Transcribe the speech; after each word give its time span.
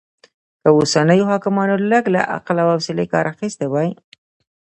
که 0.61 0.67
اوسنيو 0.77 1.27
حاکمانو 1.31 1.75
لږ 1.91 2.03
له 2.15 2.21
عقل 2.35 2.55
او 2.63 2.67
حوصلې 2.73 3.05
کار 3.13 3.25
اخيستی 3.33 3.67
وای 3.69 3.89